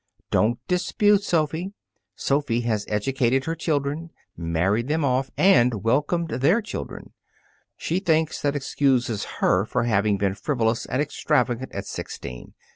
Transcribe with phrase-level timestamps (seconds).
[0.31, 1.73] "Don't dispute, Sophy.
[2.15, 7.13] Sophy has educated her children, married them off, and welcomed their children.
[7.77, 12.55] She thinks that excuses her for having been frivolous and extravagant at sixteen.